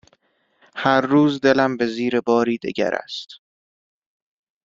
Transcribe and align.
هر 0.81 1.01
روز 1.01 1.39
دلم 1.41 1.77
به 1.77 1.87
زیر 1.87 2.21
باری 2.21 2.57
دگر 2.57 2.95
است 2.95 3.29